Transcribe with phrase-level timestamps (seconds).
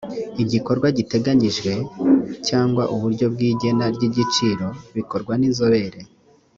[0.43, 1.71] igikorwa giteganyijwe
[2.47, 5.99] cyangwa uburyo bw’ igena ry’ igiciro bikorwa n’inzobere